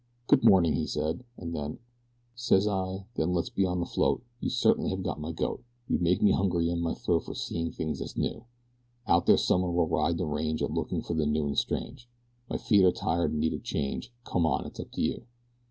"Good 0.25 0.43
morning," 0.43 0.73
he 0.73 0.87
said, 0.87 1.23
and 1.37 1.55
then: 1.55 1.77
Says 2.33 2.67
I, 2.67 3.05
"Then 3.13 3.33
let's 3.33 3.51
be 3.51 3.67
on 3.67 3.79
the 3.79 3.85
float. 3.85 4.23
You 4.39 4.49
certainly 4.49 4.89
have 4.89 5.03
got 5.03 5.21
my 5.21 5.31
goat; 5.31 5.63
You 5.87 5.99
make 5.99 6.23
me 6.23 6.31
hungry 6.31 6.71
in 6.71 6.81
my 6.81 6.95
throat 6.95 7.25
for 7.25 7.35
seeing 7.35 7.71
things 7.71 7.99
that's 7.99 8.17
new. 8.17 8.45
Out 9.05 9.27
there 9.27 9.37
somewhere 9.37 9.69
we'll 9.69 9.85
ride 9.85 10.17
the 10.17 10.25
range 10.25 10.63
a 10.63 10.67
looking 10.67 11.03
for 11.03 11.13
the 11.13 11.27
new 11.27 11.45
and 11.45 11.55
strange; 11.59 12.09
My 12.49 12.57
feet 12.57 12.83
are 12.83 12.91
tired 12.91 13.29
and 13.29 13.39
need 13.39 13.53
a 13.53 13.59
change. 13.59 14.11
Come 14.25 14.43
on! 14.43 14.65
It's 14.65 14.79
up 14.79 14.89
to 14.93 15.01
you!" 15.03 15.27